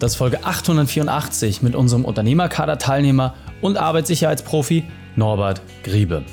[0.00, 4.84] Das ist Folge 884 mit unserem Unternehmerkader-Teilnehmer und Arbeitssicherheitsprofi
[5.14, 6.24] Norbert Griebe.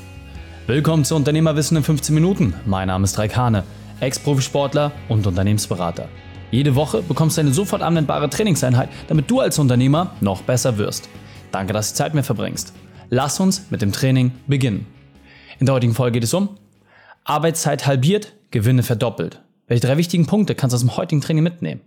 [0.66, 2.54] Willkommen zu Unternehmerwissen in 15 Minuten.
[2.64, 3.64] Mein Name ist Raikane,
[4.00, 6.08] Ex-Profisportler und Unternehmensberater.
[6.50, 11.10] Jede Woche bekommst du eine sofort anwendbare Trainingseinheit, damit du als Unternehmer noch besser wirst.
[11.52, 12.72] Danke, dass du Zeit mit mir verbringst.
[13.10, 14.86] Lass uns mit dem Training beginnen.
[15.58, 16.56] In der heutigen Folge geht es um
[17.24, 19.42] Arbeitszeit halbiert, Gewinne verdoppelt.
[19.66, 21.82] Welche drei wichtigen Punkte kannst du aus dem heutigen Training mitnehmen?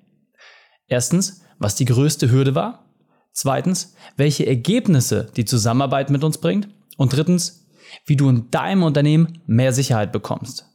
[0.91, 2.83] Erstens, was die größte Hürde war.
[3.31, 6.67] Zweitens, welche Ergebnisse die Zusammenarbeit mit uns bringt.
[6.97, 7.65] Und drittens,
[8.05, 10.65] wie du in deinem Unternehmen mehr Sicherheit bekommst.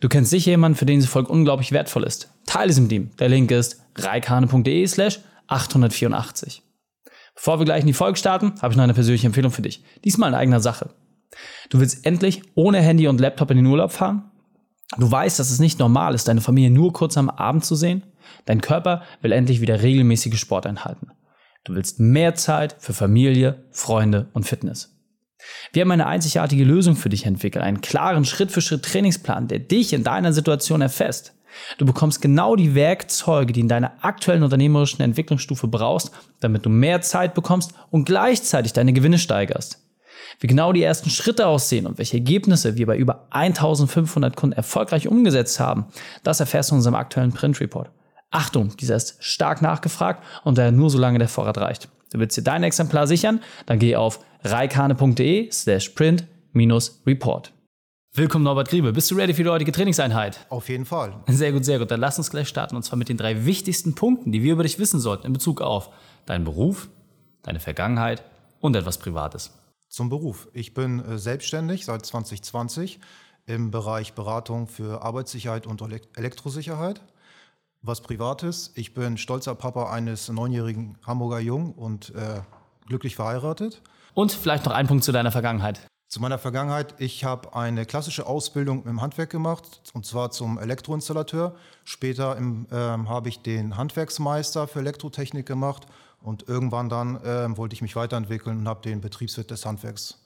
[0.00, 2.32] Du kennst sicher jemanden, für den diese Folge unglaublich wertvoll ist.
[2.46, 3.10] Teile es mit ihm.
[3.18, 6.62] Der Link ist reikane.de slash 884.
[7.34, 9.84] Bevor wir gleich in die Folge starten, habe ich noch eine persönliche Empfehlung für dich.
[10.02, 10.94] Diesmal in eigener Sache.
[11.68, 14.30] Du willst endlich ohne Handy und Laptop in den Urlaub fahren?
[14.96, 18.02] Du weißt, dass es nicht normal ist, deine Familie nur kurz am Abend zu sehen?
[18.44, 21.12] Dein Körper will endlich wieder regelmäßige Sporteinheiten.
[21.64, 24.94] Du willst mehr Zeit für Familie, Freunde und Fitness.
[25.72, 30.32] Wir haben eine einzigartige Lösung für dich entwickelt, einen klaren Schritt-für-Schritt-Trainingsplan, der dich in deiner
[30.32, 31.34] Situation erfasst.
[31.78, 36.10] Du bekommst genau die Werkzeuge, die in deiner aktuellen unternehmerischen Entwicklungsstufe brauchst,
[36.40, 39.82] damit du mehr Zeit bekommst und gleichzeitig deine Gewinne steigerst.
[40.40, 45.08] Wie genau die ersten Schritte aussehen und welche Ergebnisse wir bei über 1500 Kunden erfolgreich
[45.08, 45.86] umgesetzt haben,
[46.22, 47.90] das erfährst du in unserem aktuellen Print Report.
[48.30, 51.88] Achtung, dieser ist stark nachgefragt und daher nur solange der Vorrat reicht.
[52.12, 53.40] Du willst dir dein Exemplar sichern?
[53.64, 57.52] Dann geh auf reikane.de slash print-report.
[58.14, 58.92] Willkommen Norbert Griebe.
[58.92, 60.44] Bist du ready für die heutige Trainingseinheit?
[60.50, 61.14] Auf jeden Fall.
[61.26, 61.90] Sehr gut, sehr gut.
[61.90, 64.62] Dann lass uns gleich starten und zwar mit den drei wichtigsten Punkten, die wir über
[64.62, 65.88] dich wissen sollten in Bezug auf
[66.26, 66.88] deinen Beruf,
[67.42, 68.22] deine Vergangenheit
[68.60, 69.58] und etwas Privates.
[69.88, 70.48] Zum Beruf.
[70.52, 73.00] Ich bin äh, selbstständig seit 2020
[73.46, 75.80] im Bereich Beratung für Arbeitssicherheit und
[76.14, 77.00] Elektrosicherheit
[77.82, 78.72] was Privates.
[78.74, 82.40] Ich bin stolzer Papa eines neunjährigen Hamburger Jungen und äh,
[82.86, 83.82] glücklich verheiratet.
[84.14, 85.80] Und vielleicht noch ein Punkt zu deiner Vergangenheit.
[86.08, 91.54] Zu meiner Vergangenheit, ich habe eine klassische Ausbildung im Handwerk gemacht, und zwar zum Elektroinstallateur.
[91.84, 95.86] Später äh, habe ich den Handwerksmeister für Elektrotechnik gemacht
[96.22, 100.18] und irgendwann dann äh, wollte ich mich weiterentwickeln und habe den Betriebswirt des Handwerks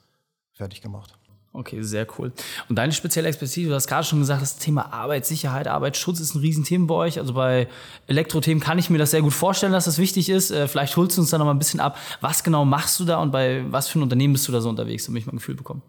[0.53, 1.19] fertig gemacht.
[1.55, 2.33] Okay, sehr cool.
[2.71, 6.41] Und deine spezielle Expertise, du hast gerade schon gesagt, das Thema Arbeitssicherheit, Arbeitsschutz ist ein
[6.41, 7.19] Riesenthema bei euch.
[7.19, 7.69] Also bei
[8.07, 10.51] Elektrothemen kann ich mir das sehr gut vorstellen, dass das wichtig ist.
[10.51, 11.99] Äh, vielleicht holst du uns da noch mal ein bisschen ab.
[12.23, 14.71] Was genau machst du da und bei was für ein Unternehmen bist du da so
[14.71, 15.83] unterwegs, damit ich mal ein Gefühl bekomme?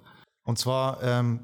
[0.43, 1.39] Und zwar, ähm,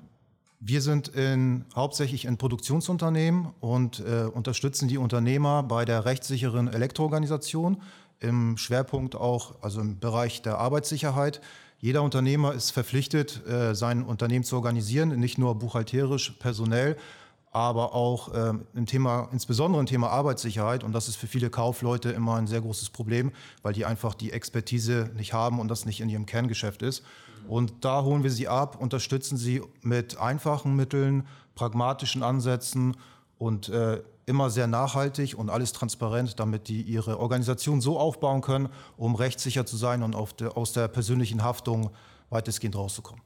[0.59, 7.81] wir sind in, hauptsächlich in Produktionsunternehmen und äh, unterstützen die Unternehmer bei der rechtssicheren Elektroorganisation
[8.19, 11.39] im Schwerpunkt auch, also im Bereich der Arbeitssicherheit.
[11.81, 16.97] Jeder Unternehmer ist verpflichtet, äh, sein Unternehmen zu organisieren, nicht nur buchhalterisch, personell,
[17.51, 20.83] aber auch ähm, im Thema, insbesondere im Thema Arbeitssicherheit.
[20.83, 23.31] Und das ist für viele Kaufleute immer ein sehr großes Problem,
[23.63, 27.03] weil die einfach die Expertise nicht haben und das nicht in ihrem Kerngeschäft ist.
[27.47, 31.25] Und da holen wir sie ab, unterstützen sie mit einfachen Mitteln,
[31.55, 32.97] pragmatischen Ansätzen
[33.37, 38.69] und äh, immer sehr nachhaltig und alles transparent, damit die ihre Organisation so aufbauen können,
[38.95, 41.89] um rechtssicher zu sein und der, aus der persönlichen Haftung
[42.29, 43.21] weitestgehend rauszukommen.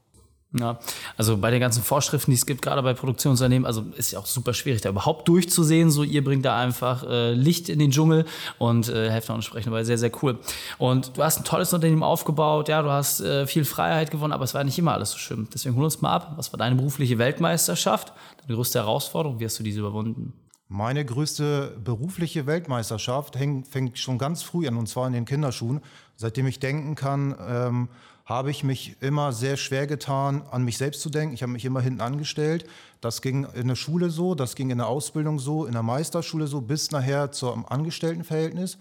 [0.59, 0.77] Ja,
[1.17, 4.27] also bei den ganzen Vorschriften, die es gibt, gerade bei Produktionsunternehmen, also ist ja auch
[4.27, 5.89] super schwierig, da überhaupt durchzusehen.
[5.89, 8.25] So, ihr bringt da einfach äh, Licht in den Dschungel
[8.59, 10.37] und äh, helft auch entsprechend, aber sehr, sehr cool.
[10.77, 14.43] Und du hast ein tolles Unternehmen aufgebaut, ja, du hast äh, viel Freiheit gewonnen, aber
[14.43, 15.47] es war nicht immer alles so schön.
[15.51, 16.33] Deswegen hol uns mal ab.
[16.35, 18.13] Was war deine berufliche Weltmeisterschaft?
[18.43, 19.39] Deine größte Herausforderung?
[19.39, 20.33] Wie hast du diese überwunden?
[20.67, 25.81] Meine größte berufliche Weltmeisterschaft häng, fängt schon ganz früh an, und zwar in den Kinderschuhen.
[26.15, 27.89] Seitdem ich denken kann, ähm,
[28.25, 31.33] habe ich mich immer sehr schwer getan, an mich selbst zu denken.
[31.33, 32.65] Ich habe mich immer hinten angestellt.
[33.01, 36.47] Das ging in der Schule so, das ging in der Ausbildung so, in der Meisterschule
[36.47, 38.77] so, bis nachher zum Angestelltenverhältnis.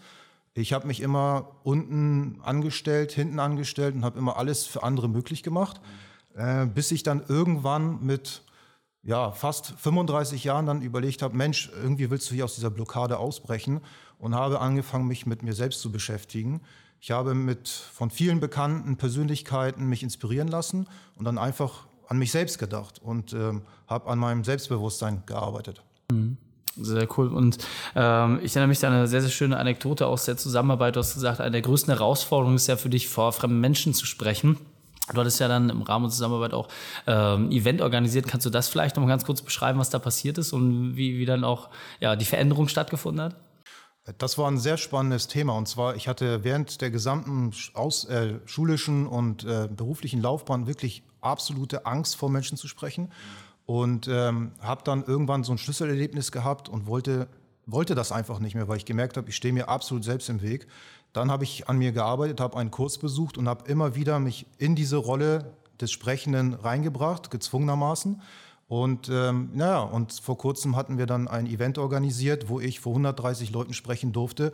[0.54, 5.42] Ich habe mich immer unten angestellt, hinten angestellt und habe immer alles für andere möglich
[5.42, 5.80] gemacht,
[6.36, 8.42] äh, bis ich dann irgendwann mit
[9.04, 13.18] ja, fast 35 Jahren dann überlegt habe, Mensch, irgendwie willst du hier aus dieser Blockade
[13.18, 13.80] ausbrechen
[14.18, 16.60] und habe angefangen, mich mit mir selbst zu beschäftigen.
[17.00, 22.30] Ich habe mit von vielen bekannten Persönlichkeiten mich inspirieren lassen und dann einfach an mich
[22.30, 25.82] selbst gedacht und ähm, habe an meinem Selbstbewusstsein gearbeitet.
[26.12, 26.36] Mhm.
[26.76, 27.28] Sehr cool.
[27.28, 27.58] Und
[27.94, 30.96] ähm, ich erinnere mich an eine sehr, sehr schöne Anekdote aus der Zusammenarbeit.
[30.96, 34.06] Du hast gesagt, eine der größten Herausforderungen ist ja für dich, vor fremden Menschen zu
[34.06, 34.56] sprechen.
[35.12, 36.68] Du hattest ja dann im Rahmen der Zusammenarbeit auch
[37.06, 38.26] ähm, Event organisiert.
[38.26, 41.18] Kannst du das vielleicht noch mal ganz kurz beschreiben, was da passiert ist und wie,
[41.18, 41.70] wie dann auch
[42.00, 43.36] ja, die Veränderung stattgefunden hat?
[44.18, 45.56] Das war ein sehr spannendes Thema.
[45.56, 51.04] Und zwar, ich hatte während der gesamten aus, äh, schulischen und äh, beruflichen Laufbahn wirklich
[51.20, 53.12] absolute Angst vor Menschen zu sprechen.
[53.64, 57.28] Und ähm, habe dann irgendwann so ein Schlüsselerlebnis gehabt und wollte
[57.66, 60.42] wollte das einfach nicht mehr, weil ich gemerkt habe, ich stehe mir absolut selbst im
[60.42, 60.66] Weg.
[61.12, 64.46] Dann habe ich an mir gearbeitet, habe einen Kurs besucht und habe immer wieder mich
[64.58, 68.22] in diese Rolle des Sprechenden reingebracht, gezwungenermaßen.
[68.68, 72.92] Und ähm, naja, und vor kurzem hatten wir dann ein Event organisiert, wo ich vor
[72.92, 74.52] 130 Leuten sprechen durfte.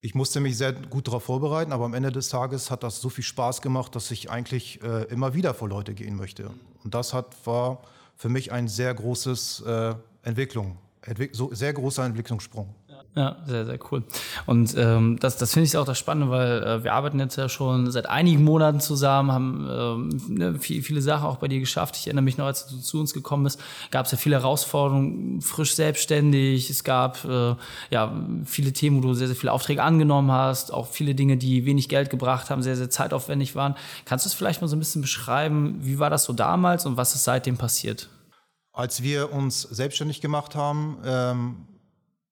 [0.00, 3.10] Ich musste mich sehr gut darauf vorbereiten, aber am Ende des Tages hat das so
[3.10, 6.50] viel Spaß gemacht, dass ich eigentlich äh, immer wieder vor Leute gehen möchte.
[6.84, 7.82] Und das hat, war
[8.16, 12.74] für mich ein sehr großes äh, Entwicklung, Entwick so sehr großer Entwicklungssprung.
[13.16, 14.04] Ja, sehr, sehr cool.
[14.44, 17.48] Und ähm, das, das finde ich auch das Spannende, weil äh, wir arbeiten jetzt ja
[17.48, 21.96] schon seit einigen Monaten zusammen, haben ähm, ne, viel, viele Sachen auch bei dir geschafft.
[21.96, 23.58] Ich erinnere mich noch, als du zu uns gekommen bist,
[23.90, 26.68] gab es ja viele Herausforderungen, frisch selbstständig.
[26.68, 27.54] Es gab äh,
[27.88, 28.12] ja
[28.44, 31.88] viele Themen, wo du sehr, sehr viele Aufträge angenommen hast, auch viele Dinge, die wenig
[31.88, 33.76] Geld gebracht haben, sehr, sehr zeitaufwendig waren.
[34.04, 35.78] Kannst du es vielleicht mal so ein bisschen beschreiben?
[35.80, 38.10] Wie war das so damals und was ist seitdem passiert?
[38.74, 41.56] Als wir uns selbstständig gemacht haben, ähm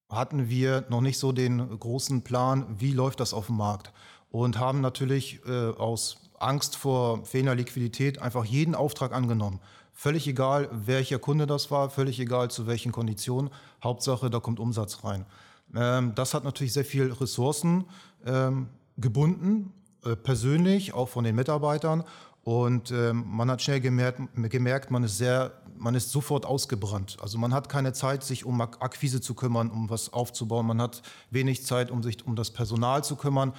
[0.09, 3.91] hatten wir noch nicht so den großen Plan, wie läuft das auf dem Markt.
[4.29, 9.59] Und haben natürlich äh, aus Angst vor fehlender Liquidität einfach jeden Auftrag angenommen.
[9.93, 13.49] Völlig egal, welcher Kunde das war, völlig egal zu welchen Konditionen.
[13.83, 15.25] Hauptsache, da kommt Umsatz rein.
[15.73, 17.85] Ähm, das hat natürlich sehr viel Ressourcen
[18.25, 18.67] ähm,
[18.97, 19.73] gebunden,
[20.03, 22.03] äh, persönlich, auch von den Mitarbeitern.
[22.45, 27.17] Und ähm, man hat schnell gemerkt, gemerkt, man ist sehr, man ist sofort ausgebrannt.
[27.19, 30.67] Also man hat keine Zeit, sich um Akquise zu kümmern, um was aufzubauen.
[30.67, 31.01] Man hat
[31.31, 33.51] wenig Zeit, um sich um das Personal zu kümmern.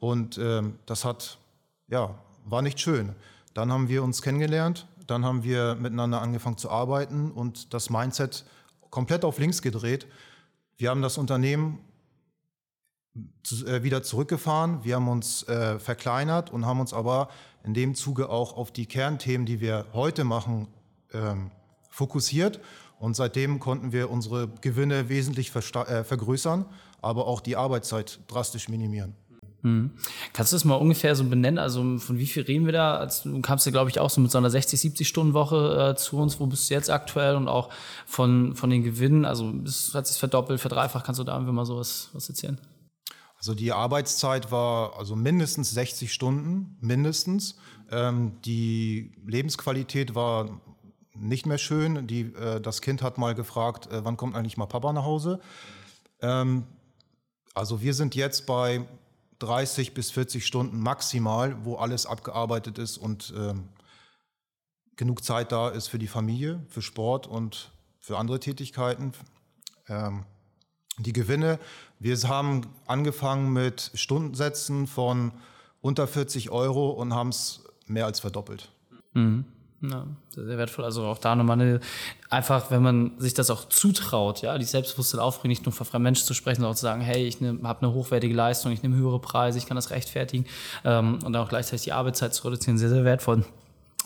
[0.00, 1.38] Und ähm, das hat,
[1.86, 3.14] ja, war nicht schön.
[3.54, 8.44] Dann haben wir uns kennengelernt, dann haben wir miteinander angefangen zu arbeiten und das Mindset
[8.90, 10.08] komplett auf links gedreht.
[10.76, 11.78] Wir haben das Unternehmen
[13.42, 17.28] zu, äh, wieder zurückgefahren, wir haben uns äh, verkleinert und haben uns aber
[17.64, 20.68] in dem Zuge auch auf die Kernthemen, die wir heute machen,
[21.12, 21.50] ähm,
[21.90, 22.60] fokussiert.
[22.98, 26.64] Und seitdem konnten wir unsere Gewinne wesentlich äh, vergrößern,
[27.02, 29.14] aber auch die Arbeitszeit drastisch minimieren.
[29.62, 29.92] Mhm.
[30.34, 31.58] Kannst du das mal ungefähr so benennen?
[31.58, 32.96] Also von wie viel reden wir da?
[32.96, 35.92] Also, du kamst ja, glaube ich, auch so mit so einer 60, 70 Stunden Woche
[35.92, 36.38] äh, zu uns.
[36.38, 37.34] Wo bist du jetzt aktuell?
[37.36, 37.70] Und auch
[38.06, 41.06] von, von den Gewinnen, also es hat sich verdoppelt, verdreifacht.
[41.06, 42.58] Kannst du da einfach mal so was, was erzählen?
[43.44, 47.56] Also die Arbeitszeit war also mindestens 60 Stunden, mindestens.
[47.90, 50.62] Ähm, die Lebensqualität war
[51.12, 52.06] nicht mehr schön.
[52.06, 55.40] Die, äh, das Kind hat mal gefragt, äh, wann kommt eigentlich mal Papa nach Hause?
[56.22, 56.64] Ähm,
[57.52, 58.88] also wir sind jetzt bei
[59.40, 63.68] 30 bis 40 Stunden maximal, wo alles abgearbeitet ist und ähm,
[64.96, 69.12] genug Zeit da ist für die Familie, für Sport und für andere Tätigkeiten.
[69.86, 70.24] Ähm,
[70.98, 71.58] die Gewinne,
[71.98, 75.32] wir haben angefangen mit Stundensätzen von
[75.80, 78.70] unter 40 Euro und haben es mehr als verdoppelt.
[79.12, 79.44] Mhm.
[79.90, 80.84] Ja, sehr wertvoll.
[80.84, 81.80] Also auch da nochmal eine,
[82.30, 86.04] einfach, wenn man sich das auch zutraut, ja, die Selbstbewusstsein aufbringen, nicht nur vor fremden
[86.04, 88.96] Menschen zu sprechen, sondern auch zu sagen, hey, ich habe eine hochwertige Leistung, ich nehme
[88.96, 90.46] höhere Preise, ich kann das rechtfertigen
[90.84, 93.44] ähm, und dann auch gleichzeitig die Arbeitszeit zu reduzieren, sehr, sehr wertvoll.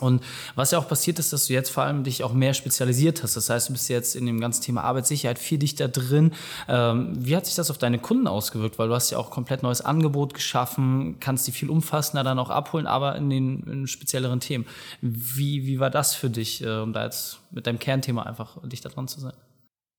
[0.00, 0.22] Und
[0.54, 3.36] was ja auch passiert ist, dass du jetzt vor allem dich auch mehr spezialisiert hast.
[3.36, 6.32] Das heißt, du bist jetzt in dem ganzen Thema Arbeitssicherheit viel dichter drin.
[6.68, 8.78] Ähm, wie hat sich das auf deine Kunden ausgewirkt?
[8.78, 12.50] Weil du hast ja auch komplett neues Angebot geschaffen, kannst die viel umfassender dann auch
[12.50, 14.66] abholen, aber in den in spezielleren Themen.
[15.00, 18.88] Wie, wie war das für dich, äh, um da jetzt mit deinem Kernthema einfach dichter
[18.88, 19.32] dran zu sein?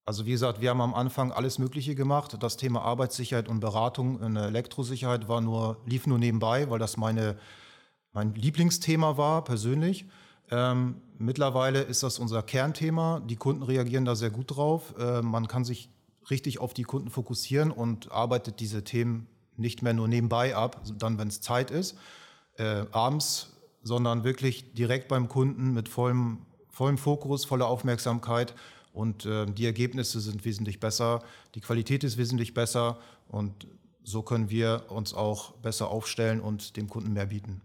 [0.05, 2.35] Also wie gesagt, wir haben am Anfang alles Mögliche gemacht.
[2.39, 7.35] Das Thema Arbeitssicherheit und Beratung in Elektrosicherheit war nur, lief nur nebenbei, weil das meine
[8.13, 10.05] mein Lieblingsthema war persönlich.
[10.51, 13.19] Ähm, mittlerweile ist das unser Kernthema.
[13.19, 14.95] Die Kunden reagieren da sehr gut drauf.
[14.97, 15.89] Äh, man kann sich
[16.29, 21.17] richtig auf die Kunden fokussieren und arbeitet diese Themen nicht mehr nur nebenbei ab, dann
[21.17, 21.97] wenn es Zeit ist,
[22.57, 28.55] äh, abends, sondern wirklich direkt beim Kunden mit vollem, vollem Fokus, voller Aufmerksamkeit.
[28.93, 31.21] Und äh, die Ergebnisse sind wesentlich besser,
[31.55, 32.97] die Qualität ist wesentlich besser
[33.27, 33.67] und
[34.03, 37.61] so können wir uns auch besser aufstellen und dem Kunden mehr bieten.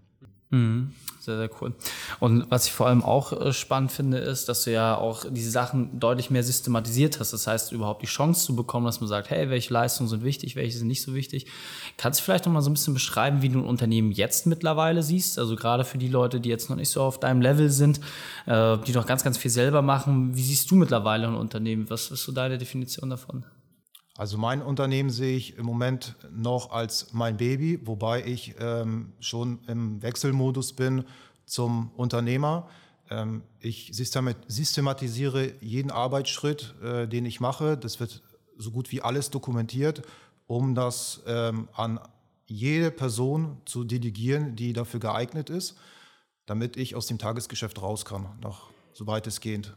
[0.54, 0.92] Mhm.
[1.18, 1.72] Sehr, sehr cool.
[2.20, 5.50] Und was ich vor allem auch äh, spannend finde, ist, dass du ja auch diese
[5.50, 7.32] Sachen deutlich mehr systematisiert hast.
[7.32, 10.54] Das heißt, überhaupt die Chance zu bekommen, dass man sagt, hey, welche Leistungen sind wichtig,
[10.54, 11.46] welche sind nicht so wichtig.
[11.96, 15.02] Kannst du vielleicht noch mal so ein bisschen beschreiben, wie du ein Unternehmen jetzt mittlerweile
[15.02, 15.38] siehst?
[15.38, 18.00] Also gerade für die Leute, die jetzt noch nicht so auf deinem Level sind,
[18.44, 20.36] äh, die noch ganz, ganz viel selber machen.
[20.36, 21.88] Wie siehst du mittlerweile ein Unternehmen?
[21.88, 23.44] Was ist so deine Definition davon?
[24.16, 29.58] Also mein Unternehmen sehe ich im Moment noch als mein Baby, wobei ich ähm, schon
[29.66, 31.04] im Wechselmodus bin
[31.46, 32.68] zum Unternehmer.
[33.10, 37.76] Ähm, ich systematisiere jeden Arbeitsschritt, äh, den ich mache.
[37.76, 38.22] Das wird
[38.56, 40.02] so gut wie alles dokumentiert,
[40.46, 41.98] um das ähm, an
[42.46, 45.76] jede Person zu delegieren, die dafür geeignet ist,
[46.46, 49.74] damit ich aus dem Tagesgeschäft raus kann, noch so weit es geht.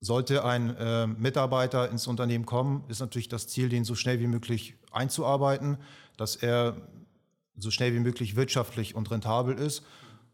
[0.00, 4.26] Sollte ein äh, Mitarbeiter ins Unternehmen kommen, ist natürlich das Ziel, den so schnell wie
[4.26, 5.78] möglich einzuarbeiten,
[6.16, 6.76] dass er
[7.56, 9.82] so schnell wie möglich wirtschaftlich und rentabel ist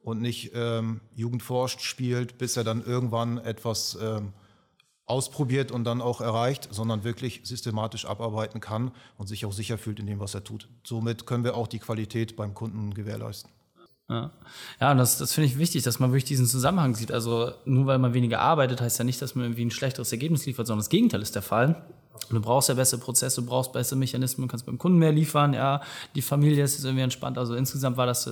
[0.02, 4.33] und nicht ähm, Jugendforscht spielt, bis er dann irgendwann etwas ähm,
[5.07, 10.00] ausprobiert und dann auch erreicht, sondern wirklich systematisch abarbeiten kann und sich auch sicher fühlt
[10.00, 10.69] in dem, was er tut.
[10.85, 13.50] Somit können wir auch die Qualität beim Kunden gewährleisten.
[14.81, 17.12] Ja, und das, das finde ich wichtig, dass man wirklich diesen Zusammenhang sieht.
[17.12, 20.47] Also nur weil man weniger arbeitet, heißt ja nicht, dass man irgendwie ein schlechteres Ergebnis
[20.47, 21.83] liefert, sondern das Gegenteil ist der Fall.
[22.31, 25.81] Du brauchst ja bessere Prozesse, du brauchst bessere Mechanismen, kannst beim Kunden mehr liefern, ja,
[26.14, 27.37] die Familie ist irgendwie entspannt.
[27.37, 28.31] Also insgesamt war das äh,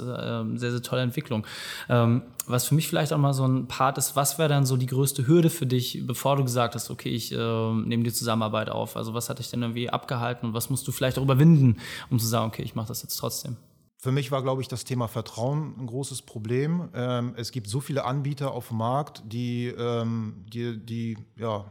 [0.55, 1.47] sehr, sehr tolle Entwicklung.
[1.89, 4.77] Ähm, was für mich vielleicht auch mal so ein Part ist, was wäre dann so
[4.77, 8.71] die größte Hürde für dich, bevor du gesagt hast, okay, ich äh, nehme die Zusammenarbeit
[8.71, 8.97] auf?
[8.97, 11.79] Also was hat dich denn irgendwie abgehalten und was musst du vielleicht auch überwinden,
[12.11, 13.57] um zu sagen, okay, ich mache das jetzt trotzdem?
[14.03, 16.89] Für mich war, glaube ich, das Thema Vertrauen ein großes Problem.
[16.95, 21.71] Ähm, es gibt so viele Anbieter auf dem Markt, die, ähm, die, die ja,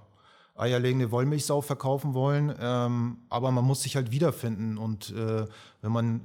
[0.56, 4.78] eierlegende Wollmilchsau verkaufen wollen, ähm, aber man muss sich halt wiederfinden.
[4.78, 5.48] Und äh,
[5.82, 6.22] wenn man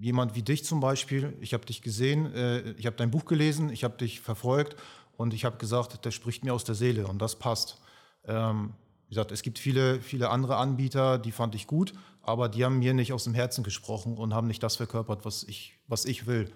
[0.00, 3.70] jemand wie dich zum Beispiel, ich habe dich gesehen, äh, ich habe dein Buch gelesen,
[3.70, 4.76] ich habe dich verfolgt
[5.16, 7.80] und ich habe gesagt, der spricht mir aus der Seele und das passt.
[8.26, 8.74] Ähm,
[9.08, 12.78] wie gesagt, es gibt viele, viele andere Anbieter, die fand ich gut, aber die haben
[12.78, 16.26] mir nicht aus dem Herzen gesprochen und haben nicht das verkörpert, was ich, was ich
[16.26, 16.50] will,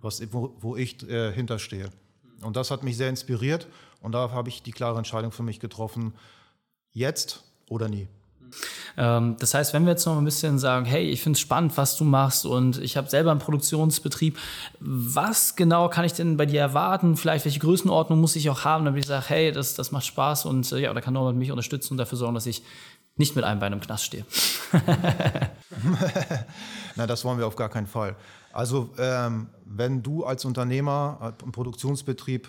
[0.00, 1.90] was, wo, wo ich äh, hinterstehe.
[2.40, 3.68] Und das hat mich sehr inspiriert
[4.00, 6.14] und da habe ich die klare Entscheidung für mich getroffen,
[6.92, 8.08] jetzt oder nie.
[8.96, 11.76] Ähm, das heißt, wenn wir jetzt noch ein bisschen sagen, hey, ich finde es spannend,
[11.76, 14.38] was du machst und ich habe selber einen Produktionsbetrieb,
[14.80, 17.16] was genau kann ich denn bei dir erwarten?
[17.16, 20.44] Vielleicht welche Größenordnung muss ich auch haben, damit ich sage, hey, das, das macht Spaß
[20.46, 22.62] und äh, ja, da kann Norbert mich unterstützen und dafür sorgen, dass ich
[23.16, 24.24] nicht mit einem Bein im Knast stehe.
[26.96, 28.16] Na, das wollen wir auf gar keinen Fall.
[28.52, 32.48] Also ähm, wenn du als Unternehmer, im Produktionsbetrieb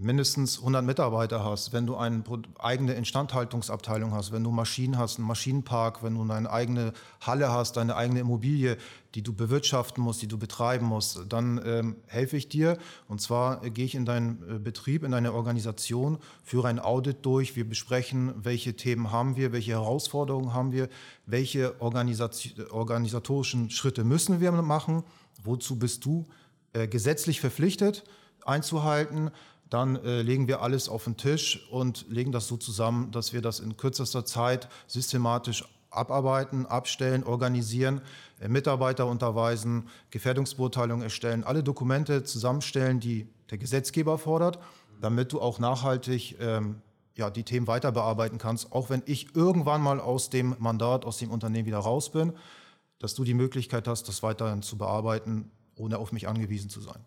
[0.00, 2.22] mindestens 100 Mitarbeiter hast, wenn du eine
[2.58, 7.76] eigene Instandhaltungsabteilung hast, wenn du Maschinen hast, einen Maschinenpark, wenn du eine eigene Halle hast,
[7.76, 8.76] deine eigene Immobilie,
[9.14, 12.78] die du bewirtschaften musst, die du betreiben musst, dann ähm, helfe ich dir.
[13.08, 17.18] Und zwar äh, gehe ich in deinen äh, Betrieb, in deine Organisation, führe ein Audit
[17.22, 17.56] durch.
[17.56, 20.88] Wir besprechen, welche Themen haben wir, welche Herausforderungen haben wir,
[21.26, 25.02] welche organisatorischen Schritte müssen wir machen,
[25.42, 26.26] wozu bist du
[26.72, 28.04] äh, gesetzlich verpflichtet
[28.48, 29.30] einzuhalten
[29.70, 33.42] dann äh, legen wir alles auf den Tisch und legen das so zusammen, dass wir
[33.42, 38.00] das in kürzester Zeit systematisch abarbeiten, abstellen, organisieren,
[38.40, 44.58] äh, Mitarbeiter unterweisen, Gefährdungsbeurteilungen erstellen, alle Dokumente zusammenstellen, die der Gesetzgeber fordert,
[45.00, 46.82] damit du auch nachhaltig ähm,
[47.16, 51.18] ja, die Themen weiter bearbeiten kannst, auch wenn ich irgendwann mal aus dem Mandat, aus
[51.18, 52.32] dem Unternehmen wieder raus bin,
[52.98, 57.04] dass du die Möglichkeit hast, das weiterhin zu bearbeiten, ohne auf mich angewiesen zu sein.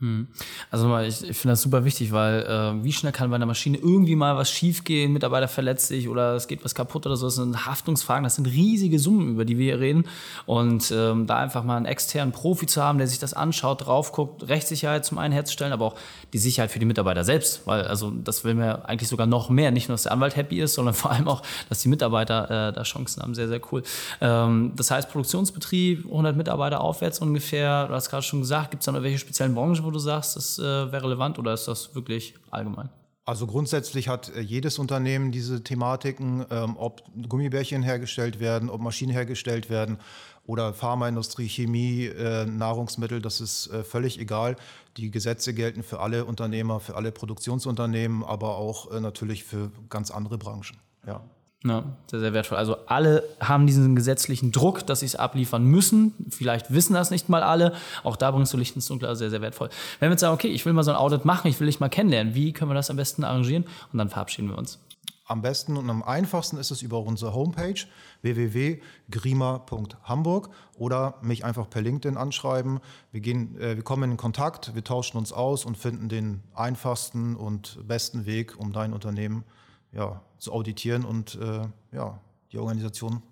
[0.00, 0.28] Hm.
[0.70, 3.76] Also ich, ich finde das super wichtig, weil äh, wie schnell kann bei einer Maschine
[3.76, 7.26] irgendwie mal was schiefgehen, Mitarbeiter verletzt sich oder es geht was kaputt oder so.
[7.26, 10.04] Das sind Haftungsfragen, das sind riesige Summen, über die wir hier reden.
[10.46, 14.12] Und ähm, da einfach mal einen externen Profi zu haben, der sich das anschaut, drauf
[14.12, 15.94] guckt, Rechtssicherheit zum einen herzustellen, aber auch
[16.32, 17.66] die Sicherheit für die Mitarbeiter selbst.
[17.66, 19.70] Weil also das will mir eigentlich sogar noch mehr.
[19.70, 22.72] Nicht nur, dass der Anwalt happy ist, sondern vor allem auch, dass die Mitarbeiter äh,
[22.72, 23.34] da Chancen haben.
[23.34, 23.82] Sehr, sehr cool.
[24.22, 27.86] Ähm, das heißt, Produktionsbetrieb, 100 Mitarbeiter aufwärts ungefähr.
[27.86, 30.36] Du hast gerade schon gesagt, gibt es da noch welche speziellen Branchen, wo du sagst,
[30.36, 32.88] das äh, wäre relevant oder ist das wirklich allgemein?
[33.24, 39.12] Also grundsätzlich hat äh, jedes Unternehmen diese Thematiken, ähm, ob Gummibärchen hergestellt werden, ob Maschinen
[39.12, 39.98] hergestellt werden
[40.44, 44.54] oder Pharmaindustrie, Chemie, äh, Nahrungsmittel, das ist äh, völlig egal.
[44.96, 50.12] Die Gesetze gelten für alle Unternehmer, für alle Produktionsunternehmen, aber auch äh, natürlich für ganz
[50.12, 50.78] andere Branchen.
[51.04, 51.20] Ja.
[51.62, 52.56] Ja, sehr, sehr wertvoll.
[52.56, 56.14] Also alle haben diesen gesetzlichen Druck, dass sie es abliefern müssen.
[56.30, 57.74] Vielleicht wissen das nicht mal alle.
[58.02, 59.68] Auch da bringst du Licht ins Dunkle, also sehr, sehr wertvoll.
[59.98, 61.78] Wenn wir jetzt sagen, okay, ich will mal so ein Audit machen, ich will dich
[61.78, 63.66] mal kennenlernen, wie können wir das am besten arrangieren?
[63.92, 64.78] Und dann verabschieden wir uns.
[65.26, 67.82] Am besten und am einfachsten ist es über unsere Homepage
[68.22, 70.48] www.grima.hamburg
[70.78, 72.80] oder mich einfach per LinkedIn anschreiben.
[73.12, 77.36] Wir, gehen, äh, wir kommen in Kontakt, wir tauschen uns aus und finden den einfachsten
[77.36, 79.50] und besten Weg, um dein Unternehmen zu
[79.92, 82.20] ja, zu auditieren und äh, ja,
[82.52, 83.22] die Organisation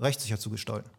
[0.00, 0.90] rechtssicher zu gestalten.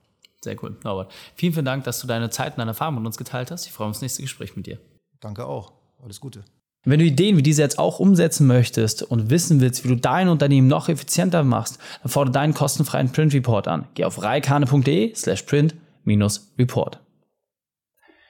[0.41, 1.11] Sehr cool, Norbert.
[1.35, 3.65] Vielen, vielen Dank, dass du deine Zeit und deine Erfahrung mit uns geteilt hast.
[3.65, 4.79] Ich freue mich auf das nächste Gespräch mit dir.
[5.19, 5.73] Danke auch.
[6.01, 6.43] Alles Gute.
[6.85, 10.29] Wenn du Ideen wie diese jetzt auch umsetzen möchtest und wissen willst, wie du dein
[10.29, 13.85] Unternehmen noch effizienter machst, dann fordere deinen kostenfreien Print Report an.
[13.95, 16.99] Geh auf reikane.de slash print-report.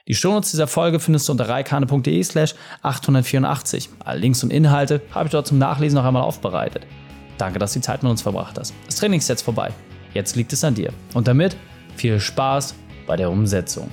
[0.09, 3.89] Die Shownotes dieser Folge findest du unter reikane.de slash 884.
[4.03, 6.87] Alle Links und Inhalte habe ich dort zum Nachlesen noch einmal aufbereitet.
[7.37, 8.73] Danke, dass du die Zeit mit uns verbracht hast.
[8.87, 9.71] Das Training ist jetzt vorbei.
[10.15, 10.91] Jetzt liegt es an dir.
[11.13, 11.55] Und damit
[11.95, 12.73] viel Spaß
[13.05, 13.91] bei der Umsetzung.